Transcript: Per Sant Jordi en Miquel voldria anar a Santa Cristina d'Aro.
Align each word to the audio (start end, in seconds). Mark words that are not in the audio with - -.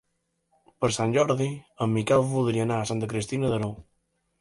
Per 0.85 0.89
Sant 0.95 1.13
Jordi 1.17 1.47
en 1.87 1.95
Miquel 1.99 2.27
voldria 2.35 2.67
anar 2.67 2.83
a 2.87 2.91
Santa 2.95 3.15
Cristina 3.15 3.55
d'Aro. 3.57 3.73